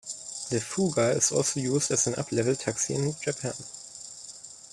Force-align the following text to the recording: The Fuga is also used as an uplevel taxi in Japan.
The 0.49 0.59
Fuga 0.59 1.15
is 1.15 1.31
also 1.31 1.59
used 1.59 1.91
as 1.91 2.07
an 2.07 2.15
uplevel 2.15 2.57
taxi 2.57 2.95
in 2.95 3.13
Japan. 3.21 3.53